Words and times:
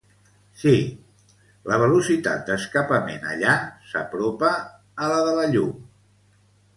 Sí, 0.59 0.71
la 1.71 1.77
velocitat 1.83 2.41
d'escapament 2.47 3.27
allà 3.33 3.53
s'apropa 3.91 4.49
a 5.05 5.11
la 5.13 5.21
de 5.29 5.35
la 5.41 5.45
llum. 5.53 5.77